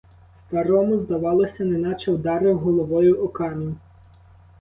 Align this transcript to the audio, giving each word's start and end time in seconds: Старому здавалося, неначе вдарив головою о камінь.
Старому 0.37 0.99
здавалося, 0.99 1.65
неначе 1.65 2.11
вдарив 2.11 2.59
головою 2.59 3.23
о 3.23 3.27
камінь. 3.27 3.77